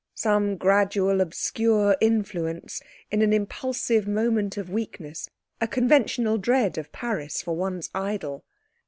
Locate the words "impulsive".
3.33-4.07